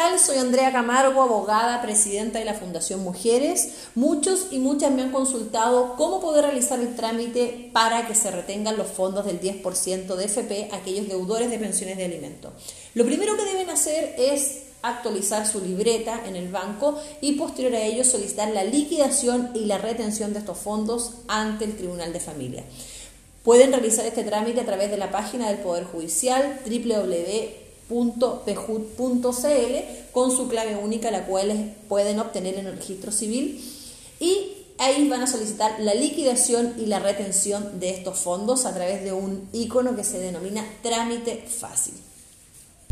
[0.00, 3.88] Soy Andrea Camargo, abogada, presidenta de la Fundación Mujeres.
[3.94, 8.78] Muchos y muchas me han consultado cómo poder realizar el trámite para que se retengan
[8.78, 12.50] los fondos del 10% de FP a aquellos deudores de pensiones de alimento.
[12.94, 17.82] Lo primero que deben hacer es actualizar su libreta en el banco y posterior a
[17.82, 22.64] ello solicitar la liquidación y la retención de estos fondos ante el Tribunal de Familia.
[23.44, 29.74] Pueden realizar este trámite a través de la página del Poder Judicial www .pejut.cl
[30.12, 33.62] con su clave única, la cual pueden obtener en el registro civil
[34.18, 39.04] y ahí van a solicitar la liquidación y la retención de estos fondos a través
[39.04, 41.94] de un icono que se denomina trámite fácil.